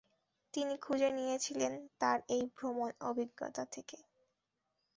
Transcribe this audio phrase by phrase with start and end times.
[0.53, 3.97] তিনি খুঁজে নিয়েছিলেন তার এই ভ্রমণ অভিজ্ঞতা থেকে।